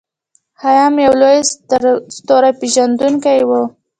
خیام 0.61 0.93
یو 1.05 1.13
لوی 1.21 1.39
ستورپیژندونکی 2.15 3.39
و. 3.47 3.51